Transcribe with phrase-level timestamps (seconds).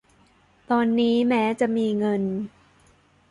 [0.71, 2.23] ตอนนี้ แม้จะมีเงิน